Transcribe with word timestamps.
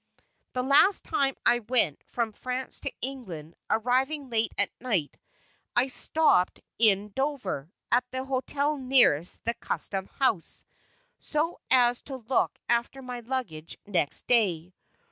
The 0.53 0.63
last 0.63 1.03
time 1.05 1.35
I 1.45 1.59
went 1.59 2.01
from 2.07 2.31
France 2.31 2.79
to 2.79 2.91
England, 3.01 3.55
arriving 3.69 4.31
late 4.31 4.51
at 4.57 4.71
night, 4.81 5.15
I 5.75 5.89
stopped 5.89 6.59
in 6.79 7.13
Dover, 7.15 7.71
at 7.91 8.03
the 8.09 8.25
hotel 8.25 8.77
nearest 8.79 9.45
the 9.45 9.53
custom 9.53 10.07
house, 10.17 10.65
so 11.19 11.59
as 11.69 12.01
to 12.05 12.15
look 12.15 12.57
after 12.67 13.03
my 13.03 13.19
luggage 13.19 13.77
next 13.85 14.25
day. 14.25 14.73